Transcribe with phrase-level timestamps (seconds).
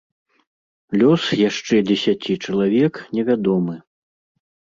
[1.01, 3.75] Лёс яшчэ дзесяці чалавек невядомы.